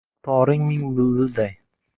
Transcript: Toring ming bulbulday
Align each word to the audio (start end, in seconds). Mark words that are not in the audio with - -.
Toring 0.23 0.65
ming 0.67 0.83
bulbulday 0.95 1.51